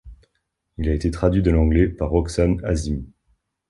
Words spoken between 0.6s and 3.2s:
Il a été traduit de l'anglais par Roxane Azimi.